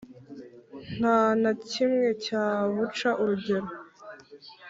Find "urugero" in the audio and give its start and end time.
3.21-3.69